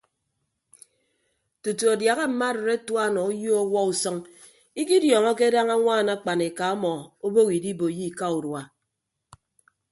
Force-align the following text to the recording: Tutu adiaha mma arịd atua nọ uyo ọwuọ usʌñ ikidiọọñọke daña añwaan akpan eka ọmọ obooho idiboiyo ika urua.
Tutu 1.61 1.85
adiaha 1.93 2.23
mma 2.31 2.45
arịd 2.51 2.69
atua 2.75 3.03
nọ 3.13 3.21
uyo 3.31 3.51
ọwuọ 3.63 3.79
usʌñ 3.91 4.17
ikidiọọñọke 4.81 5.45
daña 5.55 5.73
añwaan 5.77 6.07
akpan 6.15 6.39
eka 6.47 6.65
ọmọ 6.75 6.91
obooho 7.25 7.51
idiboiyo 7.57 8.03
ika 8.11 8.25
urua. 8.37 8.61